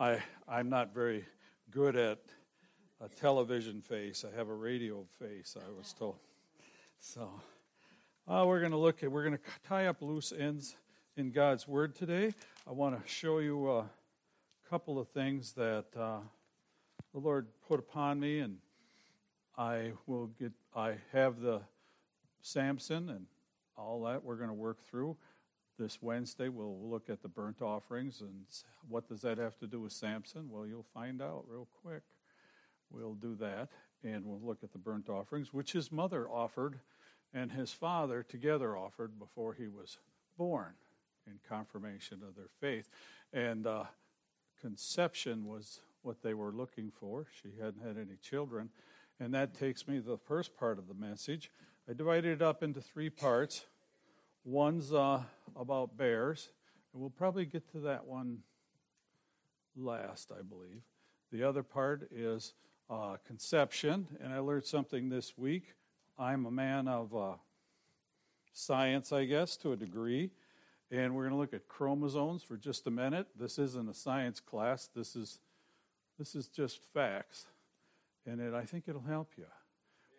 [0.00, 1.26] I, I'm not very
[1.70, 2.20] good at
[3.02, 4.24] a television face.
[4.24, 6.16] I have a radio face, I was told.
[7.00, 7.30] So
[8.26, 10.74] uh, we're going to look at, we're going to tie up loose ends
[11.18, 12.32] in God's Word today.
[12.66, 13.90] I want to show you a
[14.70, 16.20] couple of things that uh,
[17.12, 18.56] the Lord put upon me, and
[19.58, 21.60] I will get, I have the
[22.40, 23.26] Samson and
[23.76, 25.18] all that we're going to work through.
[25.80, 28.44] This Wednesday, we'll look at the burnt offerings and
[28.90, 30.50] what does that have to do with Samson?
[30.50, 32.02] Well, you'll find out real quick.
[32.90, 33.70] We'll do that,
[34.04, 36.80] and we'll look at the burnt offerings, which his mother offered
[37.32, 39.96] and his father together offered before he was
[40.36, 40.74] born
[41.26, 42.90] in confirmation of their faith.
[43.32, 43.84] And uh,
[44.60, 47.24] conception was what they were looking for.
[47.42, 48.68] She hadn't had any children.
[49.18, 51.50] And that takes me to the first part of the message.
[51.88, 53.64] I divided it up into three parts.
[54.50, 55.22] One's uh,
[55.54, 56.48] about bears,
[56.92, 58.38] and we'll probably get to that one
[59.76, 60.82] last, I believe.
[61.30, 62.54] The other part is
[62.90, 65.74] uh, conception, and I learned something this week.
[66.18, 67.34] I'm a man of uh,
[68.52, 70.32] science, I guess, to a degree,
[70.90, 73.28] and we're going to look at chromosomes for just a minute.
[73.38, 74.88] This isn't a science class.
[74.92, 75.38] This is
[76.18, 77.46] this is just facts,
[78.26, 79.46] and it, I think it'll help you.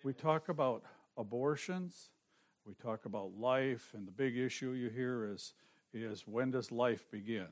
[0.05, 0.83] We talk about
[1.17, 2.11] abortions,
[2.65, 5.53] we talk about life, and the big issue you hear is
[5.93, 7.47] is when does life begin?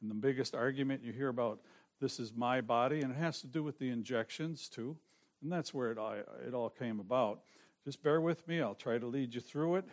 [0.00, 1.60] And the biggest argument you hear about
[2.00, 4.96] this is my body, and it has to do with the injections too.
[5.42, 5.98] And that's where it,
[6.46, 7.40] it all came about.
[7.84, 9.84] Just bear with me, I'll try to lead you through it.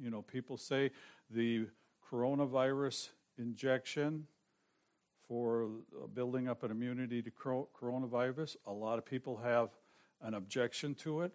[0.00, 0.90] You know, people say
[1.30, 1.66] the
[2.10, 4.26] coronavirus injection
[5.28, 5.68] for
[6.14, 9.70] building up an immunity to coronavirus, a lot of people have
[10.22, 11.32] an objection to it.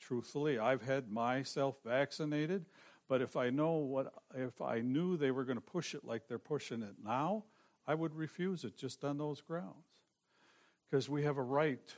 [0.00, 2.66] Truthfully, I've had myself vaccinated,
[3.08, 6.28] but if I know what if I knew they were going to push it like
[6.28, 7.44] they're pushing it now,
[7.86, 9.86] I would refuse it just on those grounds.
[10.90, 11.94] Because we have a right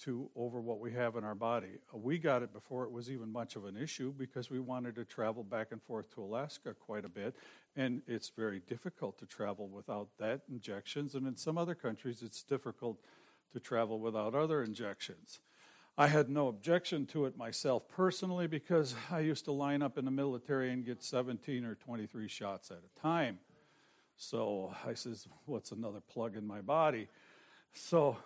[0.00, 1.78] to over what we have in our body.
[1.92, 5.04] We got it before it was even much of an issue because we wanted to
[5.04, 7.36] travel back and forth to Alaska quite a bit,
[7.76, 11.14] and it's very difficult to travel without that injections.
[11.14, 12.98] And in some other countries, it's difficult
[13.52, 15.40] to travel without other injections.
[15.96, 20.04] I had no objection to it myself personally because I used to line up in
[20.04, 23.38] the military and get 17 or 23 shots at a time.
[24.16, 27.08] So I says, what's another plug in my body?
[27.72, 28.16] So,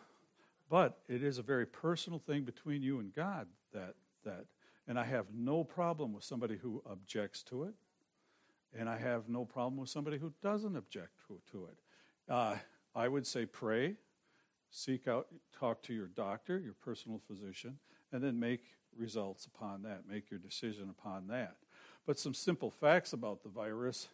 [0.70, 4.44] but it is a very personal thing between you and God that that
[4.86, 7.74] and I have no problem with somebody who objects to it,
[8.78, 12.32] and I have no problem with somebody who doesn't object to, to it.
[12.32, 12.56] Uh,
[12.94, 13.96] I would say pray,
[14.70, 17.78] seek out, talk to your doctor, your personal physician,
[18.12, 18.62] and then make
[18.96, 21.56] results upon that, make your decision upon that.
[22.06, 24.08] But some simple facts about the virus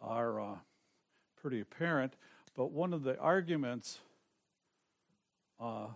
[0.00, 0.56] are uh,
[1.40, 2.14] pretty apparent.
[2.56, 4.00] But one of the arguments
[5.60, 5.88] uh,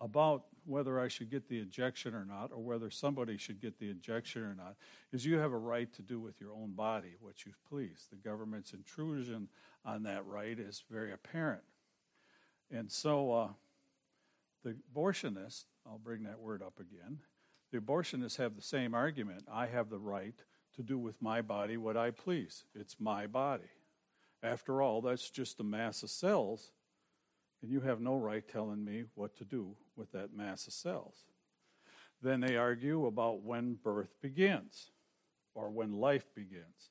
[0.00, 3.88] about whether I should get the injection or not, or whether somebody should get the
[3.88, 4.76] injection or not,
[5.12, 8.06] is you have a right to do with your own body what you please.
[8.10, 9.48] The government's intrusion
[9.84, 11.62] on that right is very apparent.
[12.70, 13.48] And so uh,
[14.64, 17.18] the abortionists, I'll bring that word up again,
[17.72, 19.44] the abortionists have the same argument.
[19.50, 20.34] I have the right
[20.76, 22.64] to do with my body what I please.
[22.74, 23.70] It's my body.
[24.42, 26.72] After all, that's just a mass of cells,
[27.60, 31.24] and you have no right telling me what to do with that mass of cells.
[32.22, 34.92] Then they argue about when birth begins
[35.54, 36.90] or when life begins.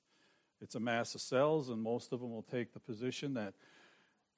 [0.61, 3.53] It's a mass of cells, and most of them will take the position that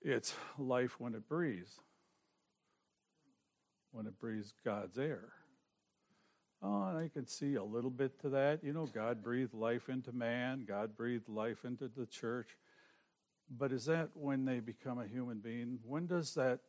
[0.02, 1.80] it's life when it breathes,
[3.92, 5.30] when it breathes God's air.
[6.62, 8.64] Oh, and I can see a little bit to that.
[8.64, 12.58] You know, God breathed life into man, God breathed life into the church.
[13.50, 15.80] But is that when they become a human being?
[15.84, 16.60] When does that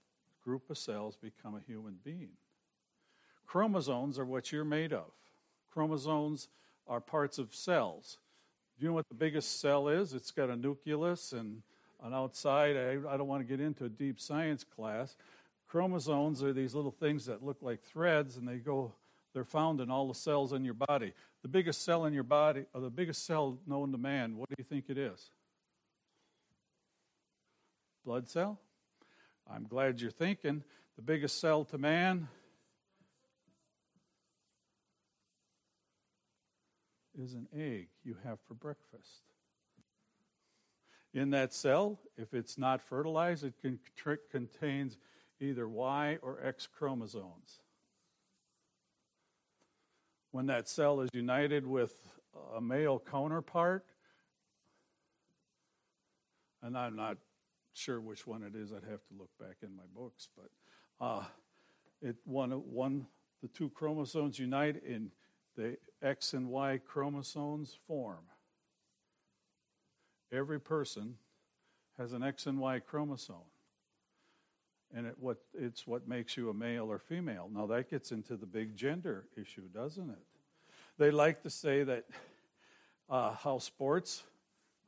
[0.43, 2.31] group of cells become a human being?
[3.47, 5.11] Chromosomes are what you're made of.
[5.71, 6.49] Chromosomes
[6.87, 8.19] are parts of cells.
[8.79, 10.15] Do you know what the biggest cell is?
[10.15, 11.63] It's got a nucleus and
[12.03, 12.77] an outside.
[12.77, 15.17] I, I don't want to get into a deep science class.
[15.69, 18.93] Chromosomes are these little things that look like threads and they go
[19.33, 21.13] they're found in all the cells in your body.
[21.43, 24.57] The biggest cell in your body, or the biggest cell known to man, what do
[24.59, 25.31] you think it is?
[28.05, 28.59] blood cell.
[29.49, 30.65] I'm glad you're thinking.
[30.97, 32.29] The biggest cell to man
[37.17, 39.30] is an egg you have for breakfast.
[41.13, 43.79] In that cell, if it's not fertilized, it can,
[44.31, 44.97] contains
[45.41, 47.61] either Y or X chromosomes.
[50.31, 51.93] When that cell is united with
[52.55, 53.85] a male counterpart,
[56.63, 57.17] and I'm not
[57.73, 58.73] sure which one it is.
[58.73, 61.25] I'd have to look back in my books, but uh,
[62.03, 63.07] it one one
[63.43, 65.11] the two chromosomes unite and
[65.57, 68.25] the X and Y chromosomes form.
[70.33, 71.17] Every person
[71.99, 73.37] has an X and Y chromosome.
[74.95, 77.49] And it, what, it's what makes you a male or female.
[77.53, 80.19] Now, that gets into the big gender issue, doesn't it?
[80.99, 82.07] They like to say that
[83.09, 84.25] uh, how sports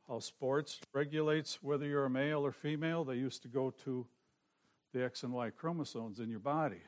[0.07, 3.03] how sports regulates whether you're a male or female.
[3.03, 4.05] They used to go to
[4.93, 6.81] the X and Y chromosomes in your body.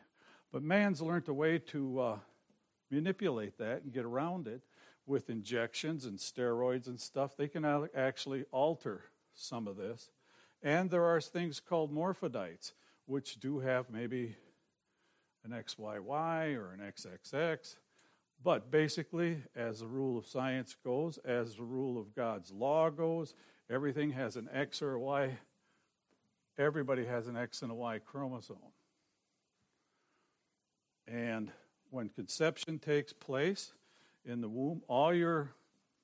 [0.52, 2.18] But man's learned a way to uh,
[2.92, 4.62] manipulate that and get around it
[5.06, 7.38] with injections and steroids and stuff.
[7.38, 7.66] They can
[7.96, 9.04] actually alter
[9.34, 10.10] some of this.
[10.64, 12.72] And there are things called morphodites,
[13.06, 14.36] which do have maybe
[15.44, 17.76] an XYY or an XXX.
[18.44, 23.36] But basically, as the rule of science goes, as the rule of God's law goes,
[23.70, 25.38] everything has an X or a Y.
[26.58, 28.58] Everybody has an X and a Y chromosome.
[31.08, 31.52] And
[31.92, 33.74] when conception takes place
[34.26, 35.52] in the womb, all your,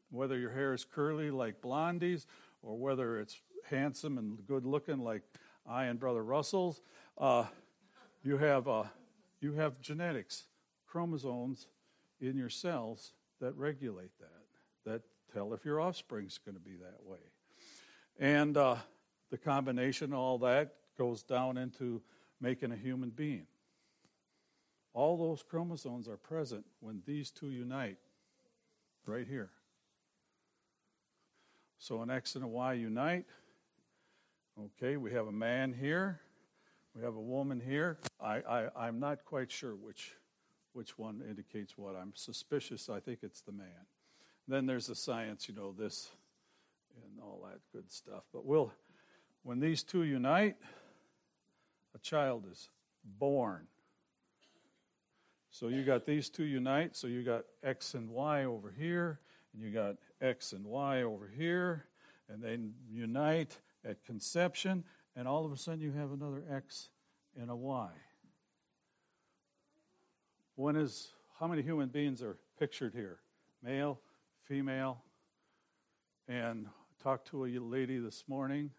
[0.09, 2.27] whether your hair is curly like Blondie's
[2.62, 5.23] or whether it's handsome and good looking like
[5.68, 6.81] I and Brother Russell's,
[7.18, 7.45] uh,
[8.23, 8.83] you, have, uh,
[9.39, 10.44] you have genetics,
[10.88, 11.68] chromosomes
[12.19, 15.01] in your cells that regulate that, that
[15.33, 17.19] tell if your offspring's going to be that way.
[18.19, 18.75] And uh,
[19.29, 22.01] the combination of all that goes down into
[22.39, 23.47] making a human being.
[24.94, 27.97] All those chromosomes are present when these two unite,
[29.06, 29.50] right here.
[31.77, 33.25] So an X and a Y unite.
[34.59, 36.19] Okay, we have a man here.
[36.95, 37.98] We have a woman here.
[38.19, 40.13] I, I, I'm not quite sure which,
[40.74, 41.95] which one indicates what.
[41.95, 42.89] I'm suspicious.
[42.89, 43.88] I think it's the man.
[44.48, 46.12] Then there's the science, you know, this
[46.95, 48.24] and all that good stuff.
[48.33, 48.74] But we'll,
[49.44, 50.57] when these two unite,
[51.95, 52.69] a child is
[53.04, 53.68] born.
[55.51, 59.19] So you got these two unite, so you got X and Y over here,
[59.53, 61.86] and you got X and Y over here,
[62.30, 62.57] and they
[62.89, 66.88] unite at conception, and all of a sudden you have another X
[67.39, 67.89] and a Y.
[70.56, 73.19] When is how many human beings are pictured here?
[73.62, 74.00] Male,
[74.45, 75.04] female,
[76.30, 78.71] and I talked to a lady this morning.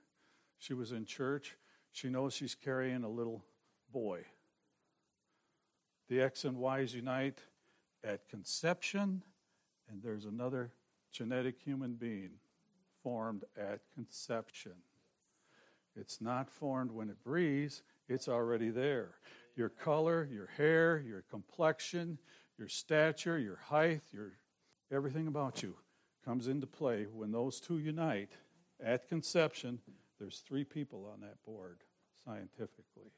[0.59, 1.57] She was in church.
[1.93, 3.45] She knows she's carrying a little
[3.93, 4.23] boy.
[6.09, 7.41] The X and Y's unite
[8.05, 9.23] at conception,
[9.89, 10.73] and there's another
[11.13, 12.31] genetic human being
[13.03, 14.73] formed at conception.
[15.95, 19.17] It's not formed when it breathes, it's already there.
[19.57, 22.19] Your color, your hair, your complexion,
[22.59, 24.33] your stature, your height, your
[24.91, 25.75] everything about you
[26.25, 28.33] comes into play when those two unite
[28.83, 29.81] at conception.
[30.19, 31.79] There's three people on that board
[32.25, 33.13] scientifically.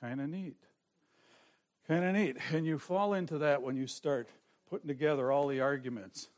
[0.00, 0.56] Kind of neat.
[1.88, 2.36] Kind of neat.
[2.52, 4.28] And you fall into that when you start
[4.68, 6.28] putting together all the arguments.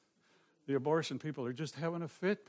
[0.67, 2.47] The abortion people are just having a fit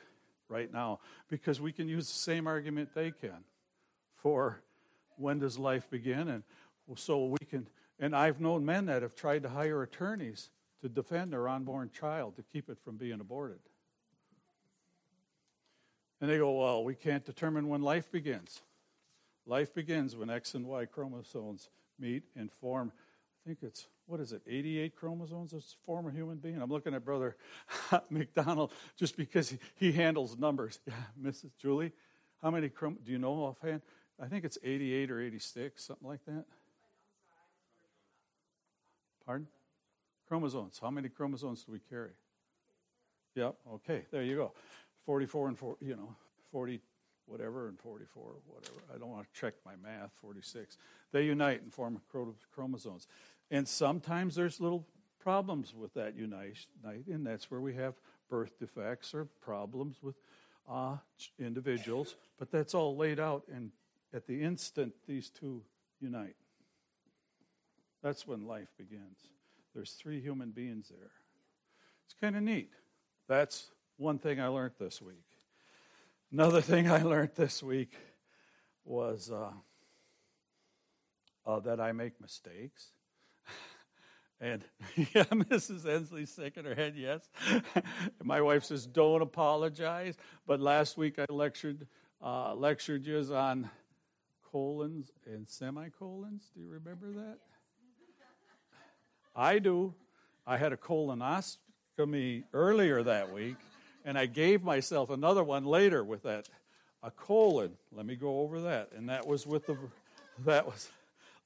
[0.50, 1.00] right now
[1.30, 3.46] because we can use the same argument they can
[4.18, 4.62] for
[5.16, 6.44] when does life begin and
[6.96, 7.68] so we can
[8.00, 10.50] and I've known men that have tried to hire attorneys
[10.81, 13.60] to defend their unborn child to keep it from being aborted.
[16.22, 18.62] And they go, well, we can't determine when life begins.
[19.45, 22.91] Life begins when X and Y chromosomes meet and form,
[23.45, 26.61] I think it's, what is it, 88 chromosomes as a former human being?
[26.61, 27.37] I'm looking at Brother
[28.09, 30.79] McDonald just because he, handles numbers.
[30.87, 30.94] Yeah,
[31.29, 31.51] Mrs.
[31.61, 31.91] Julie,
[32.41, 33.81] how many chrom, do you know offhand?
[34.21, 36.45] I think it's 88 or 86, something like that.
[39.25, 39.47] Pardon?
[40.27, 40.79] Chromosomes.
[40.81, 42.11] How many chromosomes do we carry?
[43.35, 44.51] Yep, okay, there you go.
[45.06, 46.15] 44 and 4, you know,
[46.51, 46.81] 40
[47.30, 48.76] whatever, and 44, whatever.
[48.94, 50.78] I don't want to check my math, 46.
[51.12, 52.02] They unite and form
[52.54, 53.07] chromosomes.
[53.52, 54.86] And sometimes there's little
[55.19, 57.95] problems with that unite, and that's where we have
[58.30, 60.16] birth defects or problems with
[60.69, 60.98] uh,
[61.40, 62.16] individuals.
[62.38, 63.71] But that's all laid out, and
[64.14, 65.62] at the instant these two
[66.00, 66.36] unite,
[68.02, 69.19] that's when life begins.
[69.76, 71.12] There's three human beings there.
[72.06, 72.71] It's kind of neat.
[73.28, 75.29] That's one thing I learned this week.
[76.31, 77.95] Another thing I learned this week
[78.86, 79.50] was uh,
[81.44, 82.90] uh, that I make mistakes.
[84.42, 84.64] And
[84.95, 85.86] yeah, Mrs.
[85.86, 87.28] Ensley's shaking her head, yes.
[88.24, 90.16] My wife says, don't apologize.
[90.48, 91.86] But last week I lectured,
[92.24, 93.69] uh, lectured you on
[94.50, 96.52] colons and semicolons.
[96.56, 97.40] Do you remember that?
[99.36, 99.94] I do.
[100.48, 103.57] I had a colonoscopy earlier that week
[104.09, 106.49] and I gave myself another one later with that
[107.04, 107.73] a colon.
[107.92, 108.89] Let me go over that.
[108.97, 109.78] And that was with the
[110.45, 110.89] that was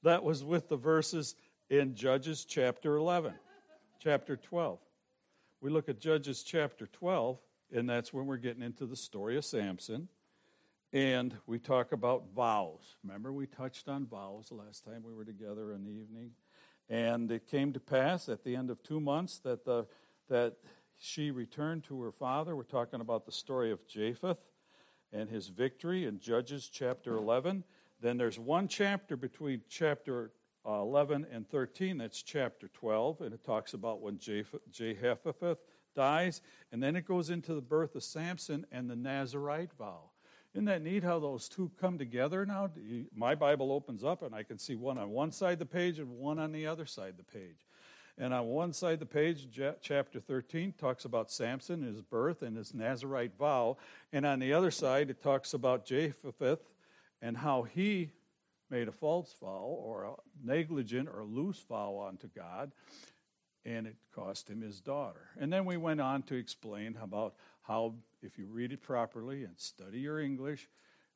[0.03, 1.35] that was with the verses
[1.69, 3.33] in Judges chapter 11,
[3.99, 4.79] chapter 12.
[5.59, 7.37] We look at Judges chapter 12,
[7.73, 10.07] and that's when we're getting into the story of Samson.
[10.93, 12.95] And we talk about vows.
[13.03, 16.31] Remember, we touched on vows the last time we were together in the evening.
[16.89, 19.85] And it came to pass at the end of two months that, the,
[20.29, 20.55] that
[20.97, 22.55] she returned to her father.
[22.55, 24.37] We're talking about the story of Japheth
[25.11, 27.63] and his victory in Judges chapter 11.
[28.01, 30.31] Then there's one chapter between chapter
[30.65, 35.59] uh, 11 and 13, that's chapter 12, and it talks about when Jehoshaphat
[35.95, 36.41] dies.
[36.71, 40.09] And then it goes into the birth of Samson and the Nazarite vow.
[40.53, 42.69] Isn't that neat how those two come together now?
[43.15, 45.97] My Bible opens up and I can see one on one side of the page
[45.97, 47.65] and one on the other side of the page.
[48.17, 49.47] And on one side of the page,
[49.81, 53.77] chapter 13 talks about Samson, his birth, and his Nazarite vow.
[54.11, 56.59] And on the other side, it talks about Jephthah
[57.21, 58.11] and how he
[58.69, 62.71] made a false vow or a negligent or loose vow unto God,
[63.65, 65.29] and it cost him his daughter.
[65.39, 69.57] And then we went on to explain about how, if you read it properly and
[69.57, 70.69] study your English,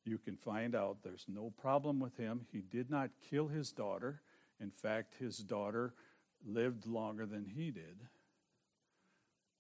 [0.04, 2.46] you can find out there's no problem with him.
[2.52, 4.22] He did not kill his daughter.
[4.60, 5.94] In fact, his daughter
[6.46, 8.00] lived longer than he did.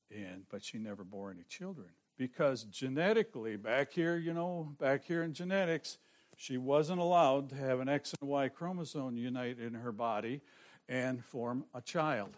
[0.09, 5.23] And but she never bore any children because genetically back here, you know, back here
[5.23, 5.97] in genetics,
[6.37, 10.41] she wasn't allowed to have an X and Y chromosome unite in her body
[10.87, 12.37] and form a child.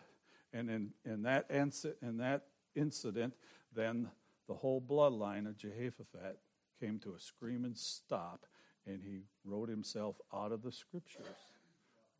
[0.53, 3.33] And in, in, that, in that incident,
[3.75, 4.09] then
[4.47, 6.39] the whole bloodline of Jehoshaphat
[6.79, 8.45] came to a screaming stop,
[8.87, 11.25] and he wrote himself out of the scriptures,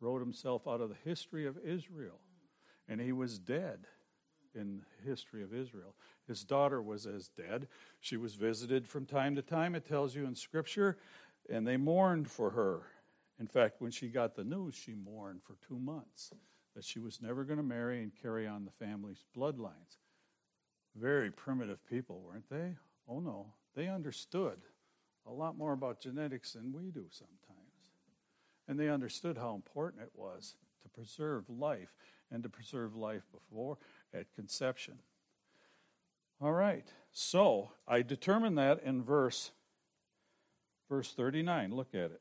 [0.00, 2.20] wrote himself out of the history of Israel.
[2.88, 3.86] And he was dead
[4.54, 5.94] in the history of Israel.
[6.26, 7.68] His daughter was as dead.
[8.00, 10.98] She was visited from time to time, it tells you in Scripture,
[11.48, 12.82] and they mourned for her.
[13.38, 16.32] In fact, when she got the news, she mourned for two months
[16.74, 19.98] that she was never going to marry and carry on the family's bloodlines.
[20.96, 22.76] Very primitive people, weren't they?
[23.08, 24.58] Oh no, they understood
[25.26, 27.39] a lot more about genetics than we do sometimes.
[28.70, 31.92] And they understood how important it was to preserve life
[32.30, 33.78] and to preserve life before
[34.14, 35.00] at conception.
[36.40, 39.50] All right, so I determined that in verse
[40.88, 41.74] verse 39.
[41.74, 42.20] Look at it.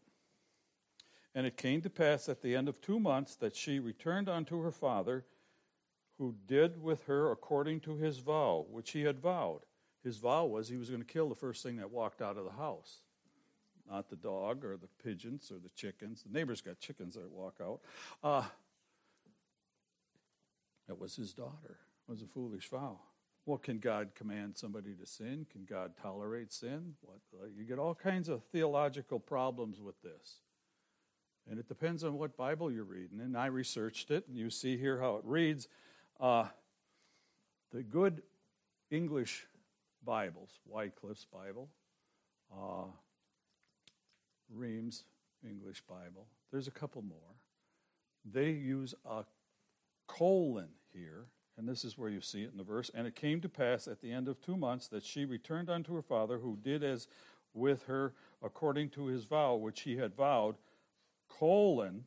[1.35, 4.59] And it came to pass at the end of two months that she returned unto
[4.63, 5.25] her father
[6.17, 9.61] who did with her according to his vow, which he had vowed.
[10.03, 12.45] His vow was he was going to kill the first thing that walked out of
[12.45, 13.01] the house,
[13.89, 16.24] not the dog or the pigeons or the chickens.
[16.24, 17.79] The neighbors got chickens that walk out.
[18.24, 18.43] Uh,
[20.88, 21.77] that was his daughter.
[22.08, 23.00] It was a foolish vow.
[23.46, 25.46] Well, can God command somebody to sin?
[25.51, 26.93] Can God tolerate sin?
[27.01, 30.41] What, uh, you get all kinds of theological problems with this.
[31.50, 33.19] And it depends on what Bible you're reading.
[33.22, 35.67] And I researched it, and you see here how it reads.
[36.19, 36.46] Uh,
[37.72, 38.22] the good
[38.91, 39.48] English
[40.03, 41.69] Bibles, Wycliffe's Bible,
[42.51, 42.86] uh,
[44.53, 45.03] Reims
[45.47, 47.35] English Bible, there's a couple more.
[48.25, 49.23] They use a
[50.07, 51.27] colon here,
[51.57, 52.91] and this is where you see it in the verse.
[52.93, 55.93] And it came to pass at the end of two months that she returned unto
[55.93, 57.07] her father, who did as
[57.53, 60.55] with her according to his vow, which he had vowed,
[61.27, 62.05] colon,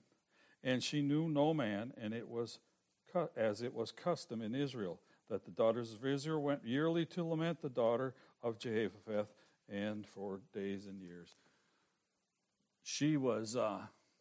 [0.62, 2.58] and she knew no man, and it was
[3.36, 7.60] as it was custom in Israel, that the daughters of Israel went yearly to lament
[7.60, 9.26] the daughter of Jehoshaphat,
[9.68, 11.36] and for days and years.
[12.82, 13.80] She was, uh,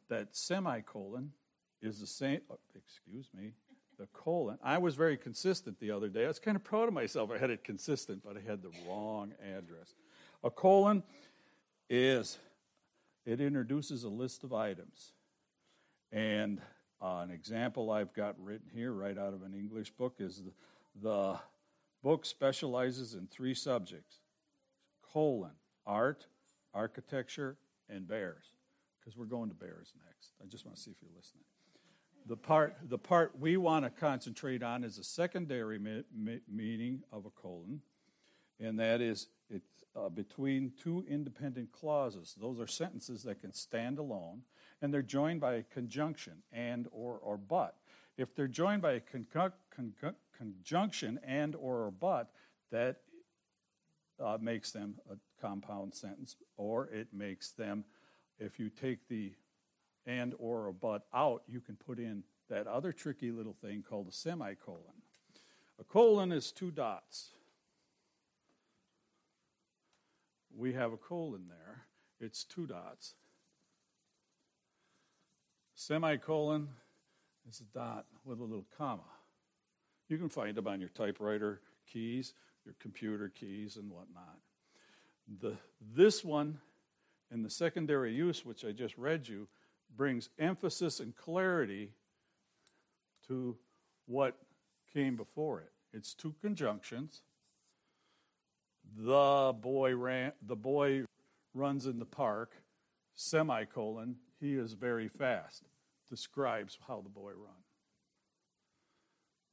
[0.10, 1.32] that semicolon
[1.82, 3.54] is the same, uh, excuse me,
[3.98, 4.58] the colon.
[4.64, 6.26] I was very consistent the other day.
[6.26, 7.32] I was kind of proud of myself.
[7.32, 9.94] I had it consistent, but I had the wrong address.
[10.44, 11.04] A colon
[11.90, 12.40] is,
[13.26, 15.14] it introduces a list of items.
[16.12, 16.62] And
[17.02, 20.52] uh, an example I've got written here, right out of an English book, is the,
[21.02, 21.40] the
[22.04, 24.20] book specializes in three subjects
[25.14, 25.52] colon,
[25.86, 26.26] art,
[26.74, 27.58] architecture,
[27.94, 28.46] and bears.
[29.00, 30.34] Because we're going to bears next.
[30.42, 31.44] I just want to see if you're listening.
[32.28, 37.02] The part, the part we want to concentrate on is a secondary me- me- meaning
[37.12, 37.82] of a colon,
[38.60, 42.36] and that is it's uh, between two independent clauses.
[42.40, 44.44] Those are sentences that can stand alone,
[44.84, 47.78] and they're joined by a conjunction and or or but.
[48.18, 52.32] If they're joined by a con- con- conjunction and or or but,
[52.72, 52.98] that
[54.24, 57.86] uh, makes them a compound sentence, or it makes them,
[58.40, 59.34] if you take the
[60.06, 64.08] and or or but out, you can put in that other tricky little thing called
[64.08, 65.04] a semicolon.
[65.80, 67.32] A colon is two dots.
[70.56, 71.86] we have a colon there.
[72.20, 73.16] It's two dots.
[75.74, 76.70] Semicolon
[77.50, 79.02] is a dot with a little comma.
[80.08, 82.34] You can find them on your typewriter keys,
[82.66, 84.40] your computer keys, and whatnot.
[85.40, 85.56] The,
[85.96, 86.60] this one,
[87.32, 89.48] in the secondary use, which I just read you,
[89.96, 91.94] brings emphasis and clarity
[93.28, 93.56] to
[94.08, 94.38] what
[94.94, 95.72] came before it.
[95.94, 97.22] It's two conjunctions.
[98.98, 101.06] The boy ran the boy
[101.54, 102.54] runs in the park,
[103.16, 105.64] semicolon, he is very fast,
[106.10, 107.64] describes how the boy run.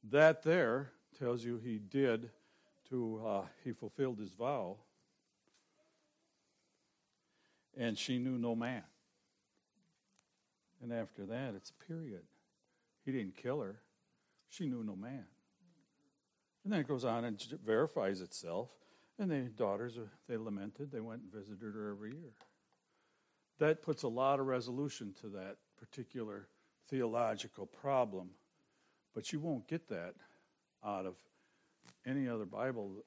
[0.03, 2.31] That there tells you he did
[2.89, 4.77] to uh, he fulfilled his vow
[7.79, 8.83] and she knew no man.
[10.83, 12.23] And after that it's period.
[13.05, 13.77] He didn't kill her.
[14.49, 15.25] She knew no man.
[16.63, 18.69] And then it goes on and verifies itself.
[19.17, 20.91] And the daughters they lamented.
[20.91, 22.33] They went and visited her every year.
[23.59, 26.47] That puts a lot of resolution to that particular
[26.89, 28.29] theological problem.
[29.15, 30.13] But you won't get that
[30.85, 31.15] out of
[32.05, 33.03] any other Bible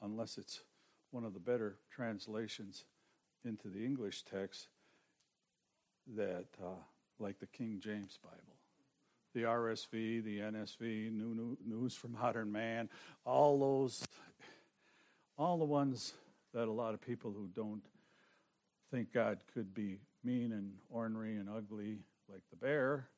[0.00, 0.60] unless it's
[1.10, 2.84] one of the better translations
[3.44, 4.68] into the English text
[6.16, 6.68] that, uh,
[7.18, 8.36] like the King James Bible.
[9.34, 12.88] The RSV, the NSV, New, New News for Modern Man,
[13.24, 14.04] all those,
[15.38, 16.12] all the ones
[16.52, 17.82] that a lot of people who don't
[18.90, 21.98] think God could be mean and ornery and ugly
[22.30, 23.08] like the bear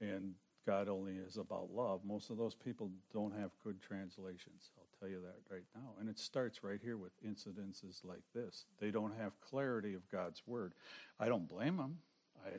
[0.00, 0.34] and
[0.66, 2.00] God only is about love.
[2.04, 4.70] Most of those people don't have good translations.
[4.78, 5.90] I'll tell you that right now.
[6.00, 8.64] And it starts right here with incidences like this.
[8.80, 10.72] They don't have clarity of God's word.
[11.20, 11.98] I don't blame them.
[12.44, 12.50] I,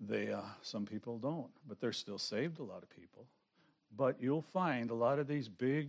[0.00, 2.60] they, uh, some people don't, but they're still saved.
[2.60, 3.26] A lot of people.
[3.96, 5.88] But you'll find a lot of these big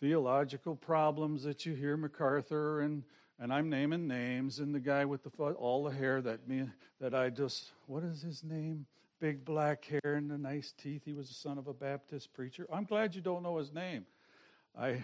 [0.00, 3.04] theological problems that you hear MacArthur and
[3.40, 6.66] and I'm naming names and the guy with the all the hair that me
[7.00, 8.86] that I just what is his name?
[9.24, 11.00] Big black hair and the nice teeth.
[11.06, 12.66] He was the son of a Baptist preacher.
[12.70, 14.04] I'm glad you don't know his name.
[14.78, 15.02] I,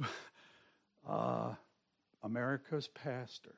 [1.08, 1.54] uh,
[2.24, 3.54] America's pastor.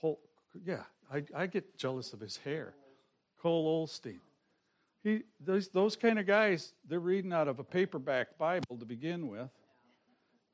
[0.00, 0.20] Joel,
[0.64, 2.72] yeah, I, I get jealous of his hair.
[3.42, 4.20] Joel Osteen.
[5.02, 9.28] He, those, those kind of guys, they're reading out of a paperback Bible to begin
[9.28, 9.50] with.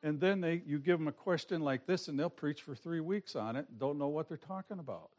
[0.03, 2.99] And then they, you give them a question like this, and they'll preach for three
[2.99, 5.11] weeks on it, don't know what they're talking about.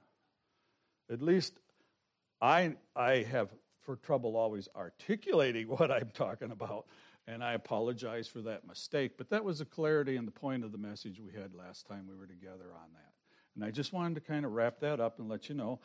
[1.09, 1.53] At least
[2.41, 3.49] I, I have
[3.81, 6.85] for trouble always articulating what I'm talking about,
[7.27, 9.17] and I apologize for that mistake.
[9.17, 12.07] But that was the clarity and the point of the message we had last time
[12.07, 13.13] we were together on that.
[13.55, 15.79] And I just wanted to kind of wrap that up and let you know.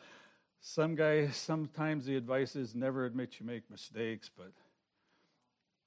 [0.59, 4.51] Some guys, sometimes the advice is never admit you make mistakes, but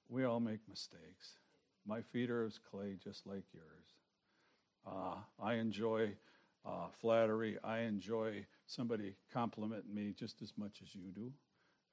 [0.07, 1.39] we all make mistakes.
[1.85, 3.65] My feet are as clay, just like yours.
[4.87, 6.13] Uh, I enjoy
[6.65, 7.57] uh, flattery.
[7.63, 11.31] I enjoy somebody complimenting me just as much as you do.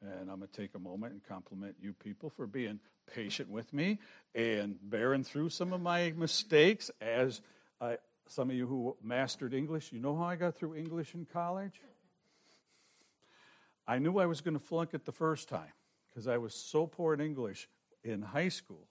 [0.00, 2.78] And I'm going to take a moment and compliment you people for being
[3.12, 3.98] patient with me
[4.34, 6.90] and bearing through some of my mistakes.
[7.00, 7.40] As
[7.80, 11.24] I, some of you who mastered English, you know how I got through English in
[11.24, 11.80] college?
[13.88, 15.72] I knew I was going to flunk it the first time
[16.08, 17.68] because I was so poor in English
[18.04, 18.86] in high school.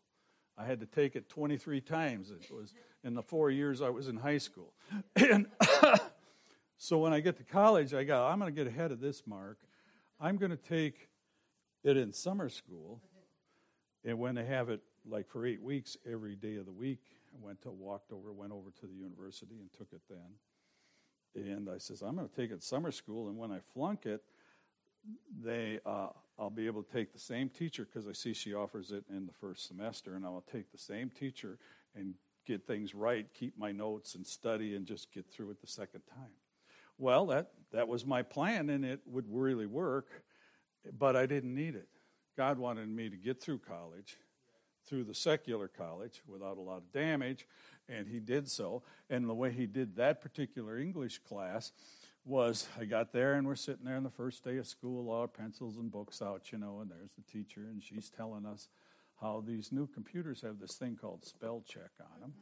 [0.57, 2.31] I had to take it 23 times.
[2.31, 4.73] It was in the four years I was in high school.
[5.15, 5.47] And
[6.77, 9.23] so when I get to college, I go, I'm going to get ahead of this
[9.27, 9.59] mark.
[10.19, 11.09] I'm going to take
[11.83, 13.01] it in summer school.
[14.03, 17.01] And when they have it like for eight weeks every day of the week,
[17.33, 21.43] I went to walked over, went over to the university and took it then.
[21.43, 24.23] And I says, I'm going to take it summer school, and when I flunk it,
[25.43, 28.91] they uh, I'll be able to take the same teacher because I see she offers
[28.91, 31.57] it in the first semester, and I'll take the same teacher
[31.95, 32.13] and
[32.45, 36.01] get things right, keep my notes and study, and just get through it the second
[36.13, 36.31] time.
[36.99, 40.23] Well, that, that was my plan, and it would really work,
[40.97, 41.87] but I didn't need it.
[42.35, 44.17] God wanted me to get through college,
[44.87, 47.47] through the secular college, without a lot of damage,
[47.89, 48.83] and He did so.
[49.09, 51.71] And the way He did that particular English class
[52.27, 55.21] was I got there, and we're sitting there on the first day of school, all
[55.21, 58.67] our pencils and books out, you know, and there's the teacher, and she's telling us
[59.21, 62.33] how these new computers have this thing called spell check on them.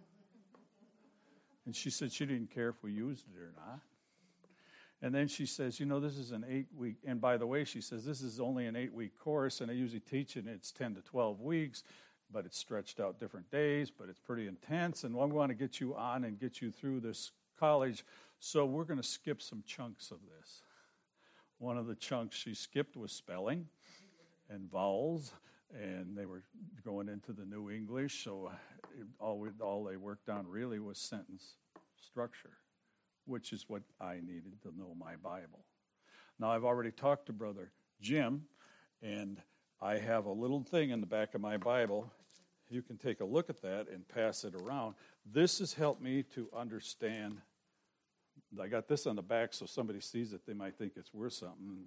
[1.65, 3.79] And she said she didn't care if we used it or not.
[5.01, 7.63] And then she says, you know, this is an eight week, and by the way,
[7.63, 10.71] she says, this is only an eight week course, and I usually teach it, it's
[10.71, 11.83] 10 to 12 weeks,
[12.31, 15.79] but it's stretched out different days, but it's pretty intense, and we want to get
[15.79, 18.03] you on and get you through this college,
[18.39, 20.61] so we're going to skip some chunks of this.
[21.57, 23.67] One of the chunks she skipped was spelling
[24.49, 25.33] and vowels
[25.73, 26.43] and they were
[26.83, 28.51] going into the New English, so
[29.19, 31.55] all, we, all they worked on really was sentence
[31.99, 32.57] structure,
[33.25, 35.65] which is what I needed to know my Bible.
[36.39, 37.71] Now, I've already talked to Brother
[38.01, 38.43] Jim,
[39.01, 39.41] and
[39.81, 42.11] I have a little thing in the back of my Bible.
[42.69, 44.95] You can take a look at that and pass it around.
[45.25, 47.41] This has helped me to understand.
[48.61, 51.33] I got this on the back so somebody sees it, they might think it's worth
[51.33, 51.85] something.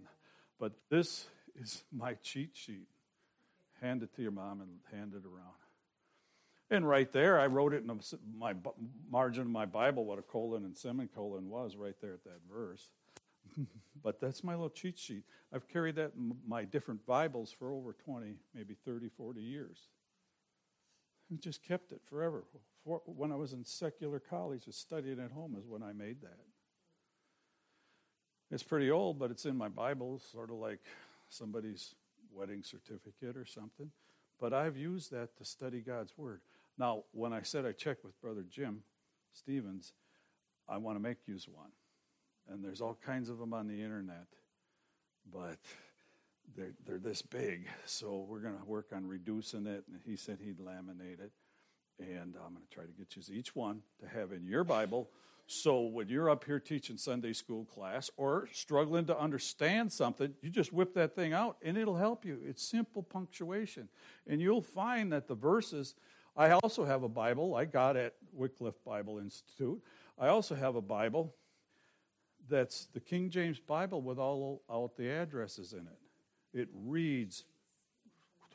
[0.59, 1.27] But this
[1.61, 2.89] is my cheat sheet.
[3.81, 5.55] Hand it to your mom and hand it around.
[6.71, 8.01] And right there, I wrote it in
[8.37, 8.55] my
[9.11, 12.91] margin of my Bible what a colon and semicolon was right there at that verse.
[14.03, 15.23] but that's my little cheat sheet.
[15.53, 19.89] I've carried that in my different Bibles for over 20, maybe 30, 40 years.
[21.31, 22.45] And just kept it forever.
[22.85, 26.23] For, when I was in secular college, I studied at home is when I made
[26.23, 26.39] that.
[28.51, 30.81] It's pretty old, but it's in my Bible, sort of like
[31.29, 31.95] somebody's
[32.33, 33.91] wedding certificate or something.
[34.41, 36.41] But I've used that to study God's Word.
[36.79, 38.83] Now, when I said I checked with Brother Jim
[39.33, 39.93] Stevens,
[40.69, 41.71] I want to make use one.
[42.49, 44.27] And there's all kinds of them on the internet,
[45.31, 45.59] but
[46.57, 47.67] they're, they're this big.
[47.87, 49.85] So we're going to work on reducing it.
[49.91, 51.33] And he said he'd laminate it.
[51.99, 55.11] And I'm going to try to get you each one to have in your Bible
[55.51, 60.51] so when you're up here teaching Sunday school class or struggling to understand something, you
[60.51, 62.39] just whip that thing out and it'll help you.
[62.45, 63.89] It's simple punctuation.
[64.27, 65.95] And you'll find that the verses,
[66.37, 69.81] I also have a Bible I got at Wycliffe Bible Institute.
[70.19, 71.35] I also have a Bible
[72.47, 76.08] that's the King James Bible with all out the addresses in it.
[76.59, 77.45] It reads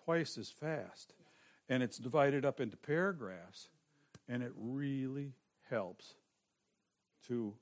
[0.04, 1.14] twice as fast.
[1.70, 3.70] And it's divided up into paragraphs.
[4.28, 5.34] And it really
[5.70, 6.16] helps
[7.28, 7.54] to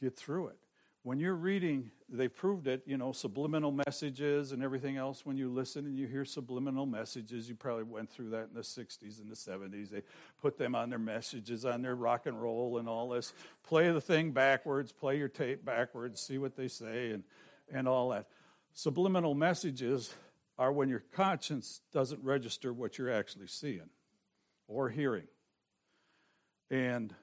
[0.00, 0.58] get through it.
[1.06, 5.24] When you're reading, they proved it, you know, subliminal messages and everything else.
[5.24, 8.62] When you listen and you hear subliminal messages, you probably went through that in the
[8.62, 9.90] 60s and the 70s.
[9.90, 10.02] They
[10.42, 13.34] put them on their messages, on their rock and roll and all this.
[13.62, 17.22] Play the thing backwards, play your tape backwards, see what they say, and,
[17.72, 18.26] and all that.
[18.78, 20.12] Subliminal messages
[20.58, 23.88] are when your conscience doesn't register what you're actually seeing
[24.68, 25.26] or hearing.
[26.70, 27.14] And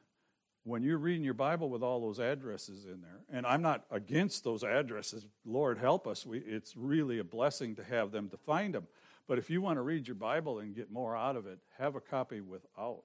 [0.64, 4.44] when you're reading your Bible with all those addresses in there, and I'm not against
[4.44, 8.74] those addresses, Lord help us, we, it's really a blessing to have them to find
[8.74, 8.88] them.
[9.28, 11.96] But if you want to read your Bible and get more out of it, have
[11.96, 13.04] a copy without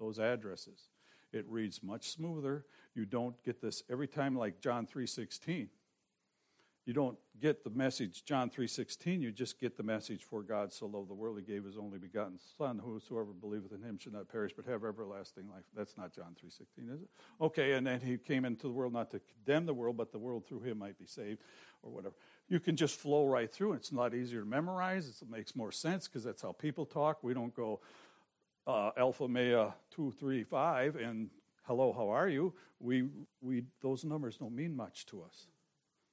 [0.00, 0.88] those addresses.
[1.32, 2.64] It reads much smoother.
[2.96, 5.68] You don't get this every time like John 3:16
[6.86, 10.86] you don't get the message John 3:16 you just get the message for God so
[10.86, 12.78] loved the world he gave his only begotten son.
[12.78, 15.64] Whosoever believeth in him should not perish but have everlasting life.
[15.74, 17.08] That's not John 3:16 is it?
[17.40, 20.18] Okay and then he came into the world not to condemn the world but the
[20.18, 21.40] world through him might be saved
[21.82, 22.14] or whatever.
[22.48, 25.22] You can just flow right through it's a lot easier to memorize.
[25.22, 27.22] It makes more sense because that's how people talk.
[27.22, 27.80] We don't go
[28.66, 31.30] uh, alpha mea 235 and
[31.64, 32.54] hello how are you?
[32.78, 33.08] We
[33.40, 35.46] we those numbers don't mean much to us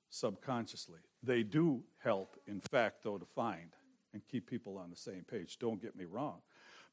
[0.10, 1.00] subconsciously.
[1.24, 3.76] They do help, in fact, though, to find
[4.14, 5.58] and keep people on the same page.
[5.60, 6.42] Don't get me wrong.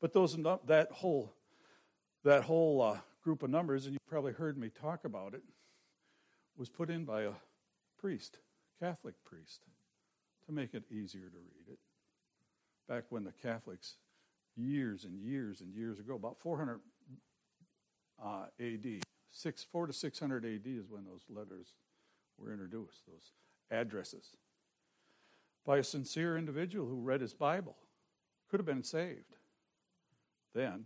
[0.01, 1.35] But those that whole
[2.25, 5.43] that whole uh, group of numbers, and you probably heard me talk about it,
[6.57, 7.33] was put in by a
[7.99, 8.39] priest,
[8.81, 9.61] Catholic priest,
[10.47, 11.79] to make it easier to read it.
[12.89, 13.97] Back when the Catholics,
[14.57, 16.81] years and years and years ago, about 400
[18.23, 21.75] uh, AD, six, four to 600 AD is when those letters
[22.39, 23.33] were introduced, those
[23.71, 24.37] addresses,
[25.65, 27.77] by a sincere individual who read his Bible.
[28.51, 29.37] Could have been saved
[30.55, 30.85] then.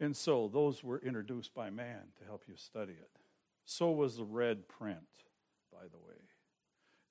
[0.00, 3.10] And so those were introduced by man to help you study it.
[3.64, 4.98] So was the red print,
[5.72, 6.16] by the way.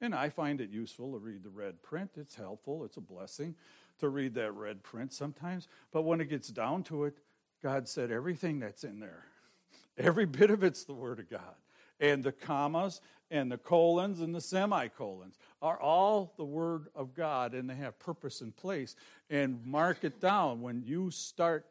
[0.02, 2.12] And I find it useful to read the red print.
[2.18, 3.56] It's helpful, it's a blessing
[4.00, 5.68] to read that red print sometimes.
[5.92, 7.18] But when it gets down to it,
[7.62, 9.26] God said everything that's in there,
[9.98, 11.56] every bit of it's the Word of God
[12.04, 13.00] and the commas
[13.32, 17.98] and the colons and the semicolons are all the Word of God and they have
[17.98, 18.98] purpose and place.
[19.30, 21.66] And mark it down when you start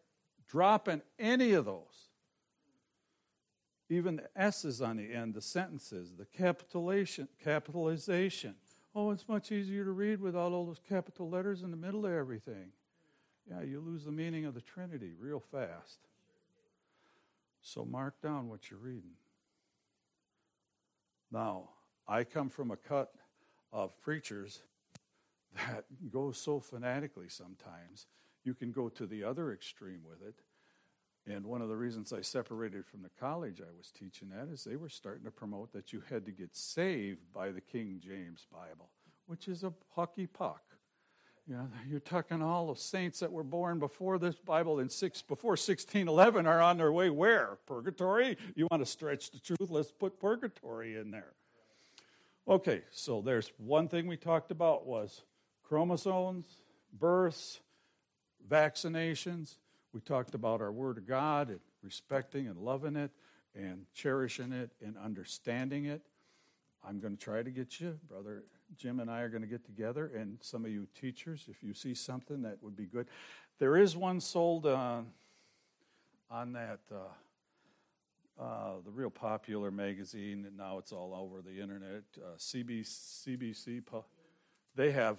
[0.49, 2.09] dropping any of those,
[3.90, 8.55] even the S's on the end, the sentences, the capitalization, capitalization.
[8.95, 12.12] Oh, it's much easier to read without all those capital letters in the middle of
[12.12, 12.73] everything.
[13.51, 15.99] Yeah, you lose the meaning of the Trinity real fast.
[17.61, 19.12] So mark down what you're reading.
[21.33, 21.71] Now,
[22.07, 23.11] I come from a cut
[23.73, 24.61] of preachers
[25.57, 28.07] that go so fanatically sometimes.
[28.45, 30.35] You can go to the other extreme with it.
[31.27, 34.64] And one of the reasons I separated from the college I was teaching at is
[34.64, 38.47] they were starting to promote that you had to get saved by the King James
[38.53, 38.90] Bible,
[39.27, 40.62] which is a hockey puck.
[41.48, 45.52] Yeah, you're talking all the saints that were born before this Bible in six before
[45.52, 47.59] 1611 are on their way where?
[47.66, 48.37] Purgatory?
[48.55, 49.68] You want to stretch the truth?
[49.68, 51.33] Let's put purgatory in there.
[52.46, 55.22] Okay, so there's one thing we talked about was
[55.64, 56.46] chromosomes,
[56.92, 57.61] births,
[58.48, 59.57] vaccinations.
[59.92, 63.11] We talked about our Word of God and respecting and loving it
[63.55, 66.02] and cherishing it and understanding it.
[66.87, 68.44] I'm going to try to get you, Brother
[68.76, 71.74] Jim and I are going to get together, and some of you teachers, if you
[71.74, 73.06] see something that would be good.
[73.58, 75.08] There is one sold on,
[76.30, 82.02] on that, uh, uh, the real popular magazine, and now it's all over the internet,
[82.18, 83.82] uh, CB, CBC.
[84.74, 85.18] They have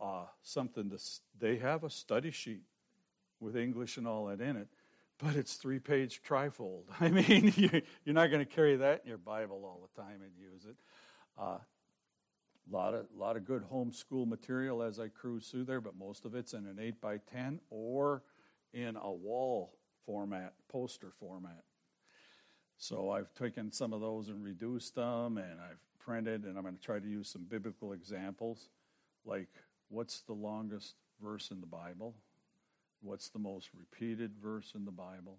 [0.00, 0.98] uh, something to,
[1.38, 2.62] they have a study sheet
[3.40, 4.68] with English and all that in it,
[5.18, 6.84] but it's three page trifold.
[7.00, 7.52] I mean,
[8.04, 10.76] you're not going to carry that in your Bible all the time and use it.
[12.70, 16.24] A lot of, lot of good homeschool material as I cruise through there, but most
[16.24, 18.22] of it's in an 8 by 10 or
[18.72, 19.74] in a wall
[20.06, 21.64] format, poster format.
[22.76, 26.76] So I've taken some of those and reduced them, and I've printed, and I'm going
[26.76, 28.68] to try to use some biblical examples,
[29.24, 29.48] like
[29.88, 32.14] what's the longest verse in the Bible?
[33.00, 35.38] What's the most repeated verse in the Bible?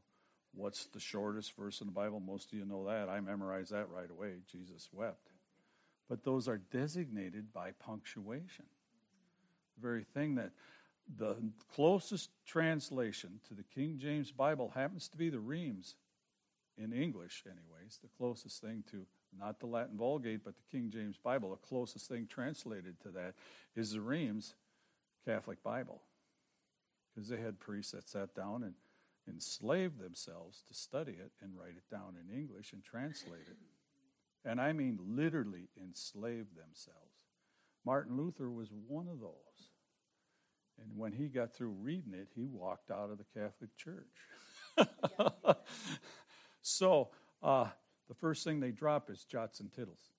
[0.53, 2.19] What's the shortest verse in the Bible?
[2.19, 3.09] Most of you know that.
[3.09, 4.35] I memorized that right away.
[4.49, 5.32] Jesus wept
[6.09, 8.65] but those are designated by punctuation.
[9.75, 10.51] The very thing that
[11.17, 11.35] the
[11.75, 15.95] closest translation to the King James Bible happens to be the Reims
[16.77, 19.05] in English, anyways, the closest thing to
[19.39, 23.33] not the Latin Vulgate, but the King James Bible, the closest thing translated to that
[23.75, 24.55] is the Reims
[25.25, 26.01] Catholic Bible.
[27.13, 28.73] Because they had priests that sat down and
[29.27, 33.57] enslaved themselves to study it and write it down in English and translate it
[34.45, 36.99] and I mean literally enslaved themselves.
[37.85, 39.69] Martin Luther was one of those.
[40.81, 44.07] And when he got through reading it, he walked out of the Catholic Church.
[46.61, 47.09] so,
[47.41, 47.67] uh,
[48.07, 50.11] the first thing they drop is jots and tittles,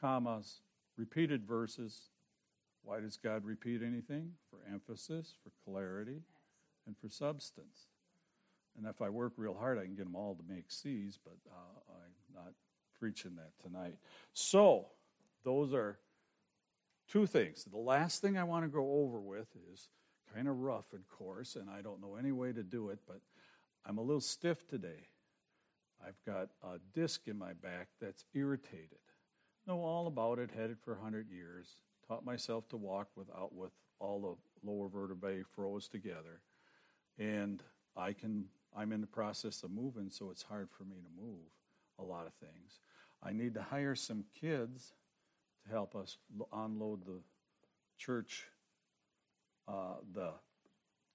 [0.00, 0.60] commas,
[0.96, 2.10] repeated verses.
[2.82, 4.32] Why does God repeat anything?
[4.50, 6.22] For emphasis, for clarity,
[6.86, 7.86] and for substance.
[8.76, 11.38] And if I work real hard, I can get them all to make C's, but
[11.50, 12.52] uh, I'm not
[12.98, 13.96] preaching that tonight.
[14.32, 14.86] So,
[15.44, 15.98] those are
[17.08, 17.64] two things.
[17.64, 19.88] The last thing I want to go over with is
[20.34, 23.20] kind of rough, of course, and I don't know any way to do it, but
[23.84, 25.08] I'm a little stiff today.
[26.04, 28.98] I've got a disc in my back that's irritated.
[29.66, 31.68] Know all about it, had it for 100 years.
[32.06, 36.40] Taught myself to walk without with all the lower vertebrae froze together.
[37.18, 37.62] And
[37.96, 41.48] I can I'm in the process of moving, so it's hard for me to move
[41.98, 42.80] a lot of things.
[43.22, 44.92] I need to hire some kids
[45.64, 46.18] to help us
[46.52, 47.20] unload the
[47.98, 48.44] church,
[49.68, 50.32] uh, the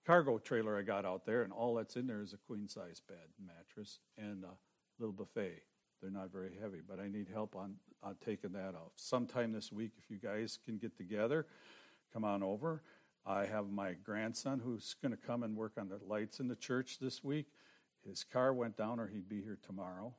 [0.05, 3.01] cargo trailer I got out there, and all that's in there is a queen size
[3.07, 4.57] bed, mattress, and a
[4.99, 5.61] little buffet.
[6.01, 8.93] They're not very heavy, but I need help on, on taking that off.
[8.95, 11.45] Sometime this week, if you guys can get together,
[12.11, 12.81] come on over.
[13.23, 16.55] I have my grandson who's going to come and work on the lights in the
[16.55, 17.45] church this week.
[18.03, 20.15] His car went down, or he'd be here tomorrow.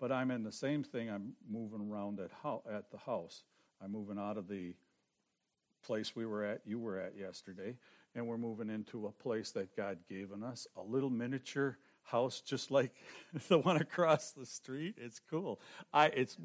[0.00, 1.10] But I'm in the same thing.
[1.10, 3.42] I'm moving around at, ho- at the house.
[3.82, 4.74] I'm moving out of the
[5.84, 7.76] place we were at, you were at yesterday,
[8.14, 12.70] and we're moving into a place that God given us, a little miniature house just
[12.70, 12.92] like
[13.48, 14.96] the one across the street.
[14.98, 15.60] It's cool.
[15.92, 16.36] I it's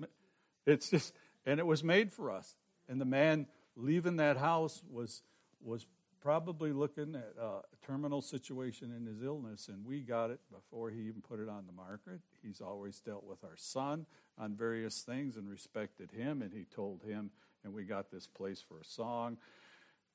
[0.66, 1.14] it's just
[1.46, 2.56] and it was made for us.
[2.88, 5.22] And the man leaving that house was
[5.62, 5.86] was
[6.24, 11.02] probably looking at a terminal situation in his illness, and we got it before he
[11.02, 12.22] even put it on the market.
[12.42, 14.06] He's always dealt with our son
[14.38, 17.32] on various things and respected him, and he told him,
[17.66, 19.38] and we got this place for a song.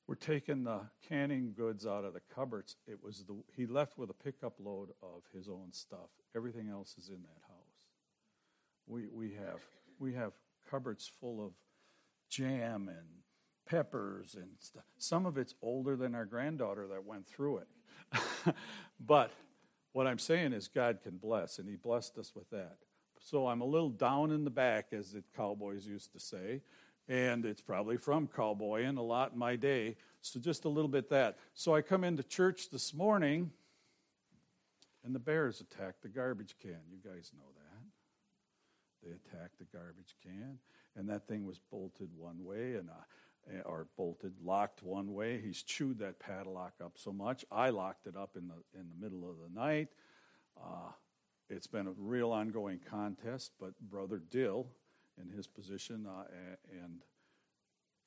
[0.07, 2.75] We're taking the canning goods out of the cupboards.
[2.87, 6.09] It was the he left with a pickup load of his own stuff.
[6.35, 7.77] Everything else is in that house.
[8.87, 9.59] We we have
[9.99, 10.33] we have
[10.69, 11.51] cupboards full of
[12.29, 13.07] jam and
[13.69, 14.83] peppers and stuff.
[14.97, 18.53] Some of it's older than our granddaughter that went through it.
[18.99, 19.31] but
[19.93, 22.77] what I'm saying is God can bless, and He blessed us with that.
[23.21, 26.61] So I'm a little down in the back, as the cowboys used to say,
[27.07, 29.97] and it's probably from cowboying a lot in my day.
[30.21, 31.37] So just a little bit that.
[31.53, 33.51] So I come into church this morning,
[35.03, 36.79] and the bears attacked the garbage can.
[36.89, 37.69] You guys know that.
[39.03, 40.59] They attacked the garbage can,
[40.95, 43.03] and that thing was bolted one way, and uh,
[43.65, 45.41] or bolted, locked one way.
[45.41, 47.45] He's chewed that padlock up so much.
[47.51, 49.89] I locked it up in the in the middle of the night.
[50.57, 50.91] Uh,
[51.49, 54.67] it's been a real ongoing contest, but Brother Dill,
[55.19, 56.25] in his position uh,
[56.83, 57.01] and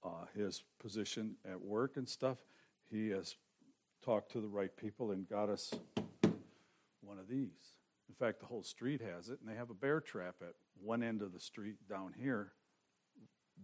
[0.05, 2.39] uh, his position at work and stuff,
[2.91, 3.37] he has
[4.05, 5.73] talked to the right people and got us
[7.01, 7.75] one of these.
[8.09, 11.03] In fact, the whole street has it, and they have a bear trap at one
[11.03, 12.53] end of the street down here,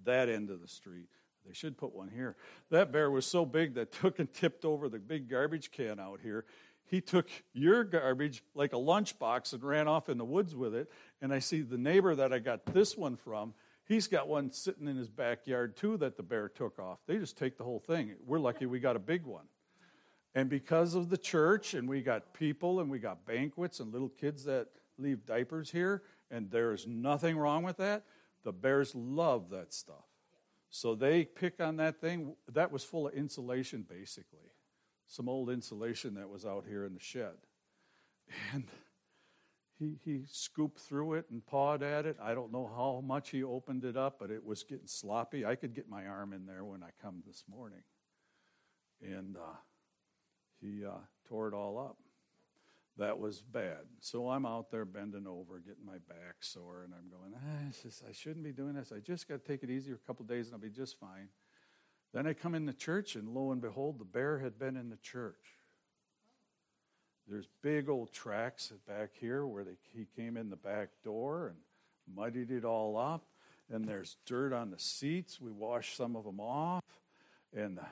[0.05, 1.09] that end of the street.
[1.47, 2.37] They should put one here.
[2.71, 6.21] That bear was so big that took and tipped over the big garbage can out
[6.23, 6.45] here.
[6.87, 10.91] He took your garbage like a lunchbox and ran off in the woods with it.
[11.21, 13.53] And I see the neighbor that I got this one from,
[13.85, 16.99] he's got one sitting in his backyard too that the bear took off.
[17.07, 18.15] They just take the whole thing.
[18.25, 19.45] We're lucky we got a big one.
[20.35, 24.11] And because of the church, and we got people, and we got banquets, and little
[24.11, 28.05] kids that leave diapers here, and there's nothing wrong with that,
[28.45, 30.08] the bears love that stuff.
[30.71, 32.35] So they pick on that thing.
[32.53, 34.53] That was full of insulation, basically.
[35.07, 37.37] Some old insulation that was out here in the shed.
[38.53, 38.65] And
[39.79, 42.17] he, he scooped through it and pawed at it.
[42.21, 45.47] I don't know how much he opened it up, but it was getting sloppy.
[45.47, 47.83] I could get my arm in there when I come this morning.
[49.01, 49.57] And uh,
[50.61, 51.97] he uh, tore it all up.
[52.99, 53.79] That was bad.
[54.01, 58.03] So I'm out there bending over, getting my back sore, and I'm going, ah, just,
[58.09, 58.93] I shouldn't be doing this.
[58.95, 61.29] I just got to take it easy a couple days and I'll be just fine.
[62.13, 64.89] Then I come in the church, and lo and behold, the bear had been in
[64.89, 65.57] the church.
[67.29, 72.17] There's big old tracks back here where they, he came in the back door and
[72.17, 73.27] muddied it all up.
[73.71, 75.39] And there's dirt on the seats.
[75.39, 76.83] We washed some of them off.
[77.55, 77.85] And the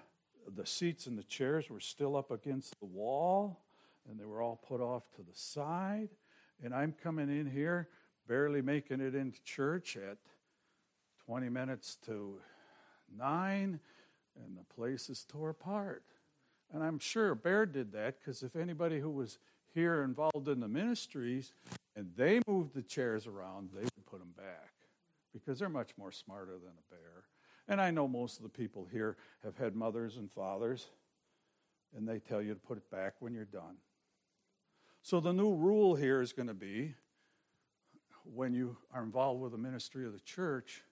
[0.55, 3.61] the seats and the chairs were still up against the wall,
[4.09, 6.11] and they were all put off to the side.
[6.63, 7.89] And I'm coming in here,
[8.29, 10.19] barely making it into church at
[11.27, 12.39] 20 minutes to
[13.17, 13.81] 9,
[14.37, 16.05] and the place is tore apart.
[16.73, 19.39] And I'm sure a Bear did that because if anybody who was
[19.75, 21.53] here involved in the ministries
[21.95, 24.73] and they moved the chairs around, they would put them back
[25.33, 27.25] because they're much more smarter than a bear.
[27.69, 30.87] And I know most of the people here have had mothers and fathers,
[31.97, 33.77] and they tell you to put it back when you're done.
[35.07, 36.93] So the new rule here is going to be
[38.25, 40.83] when you are involved with the ministry of the church,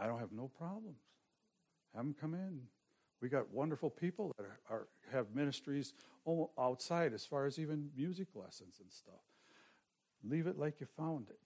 [0.00, 1.02] I don't have no problems.
[1.94, 2.62] Have them come in.
[3.20, 5.92] We got wonderful people that are, are, have ministries
[6.58, 9.20] outside as far as even music lessons and stuff.
[10.24, 11.38] Leave it like you found it.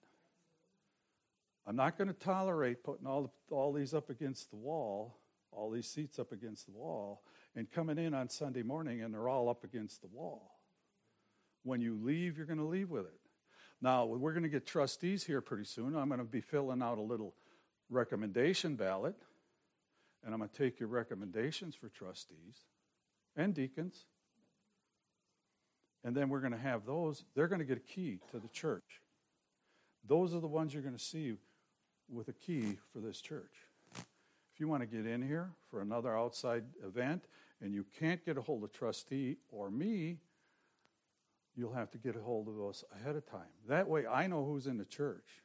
[1.67, 5.17] I'm not going to tolerate putting all, the, all these up against the wall,
[5.51, 7.23] all these seats up against the wall,
[7.53, 10.60] and coming in on Sunday morning and they're all up against the wall.
[11.63, 13.19] When you leave, you're going to leave with it.
[13.81, 15.95] Now, we're going to get trustees here pretty soon.
[15.95, 17.33] I'm going to be filling out a little
[17.89, 19.15] recommendation ballot,
[20.23, 22.65] and I'm going to take your recommendations for trustees
[23.35, 24.05] and deacons.
[26.03, 28.47] And then we're going to have those, they're going to get a key to the
[28.47, 29.01] church.
[30.07, 31.35] Those are the ones you're going to see
[32.09, 33.53] with a key for this church.
[34.53, 37.25] If you want to get in here for another outside event
[37.61, 40.17] and you can't get a hold of trustee or me,
[41.55, 43.49] you'll have to get a hold of us ahead of time.
[43.67, 45.41] That way I know who's in the church.